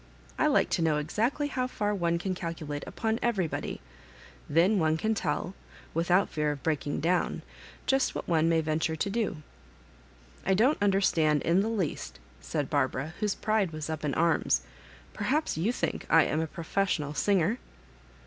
I 0.39 0.47
like 0.47 0.71
to 0.71 0.81
know 0.81 0.97
ex 0.97 1.19
actly 1.19 1.47
how 1.47 1.67
fiir 1.67 1.95
one 1.95 2.17
can 2.17 2.33
calculate 2.33 2.83
upon 2.87 3.19
everybody; 3.21 3.81
then 4.49 4.79
one 4.79 4.97
can 4.97 5.13
tell, 5.13 5.53
without 5.93 6.27
fear 6.27 6.51
of 6.53 6.63
breaking 6.63 7.01
down, 7.01 7.43
just 7.85 8.15
what 8.15 8.27
one 8.27 8.49
may 8.49 8.61
venture 8.61 8.95
to 8.95 9.09
do."" 9.11 9.43
I 10.43 10.55
don't 10.55 10.81
understand 10.81 11.43
in 11.43 11.59
the 11.61 11.69
least," 11.69 12.17
said 12.39 12.67
Barbara, 12.67 13.13
whose 13.19 13.35
pride 13.35 13.69
was 13.71 13.91
up 13.91 14.03
in 14.03 14.15
arms. 14.15 14.63
•* 15.11 15.13
Perhaps 15.13 15.55
you 15.55 15.71
think 15.71 16.07
I 16.09 16.23
am 16.23 16.39
a 16.41 16.47
professional 16.47 17.13
singer?" 17.13 17.59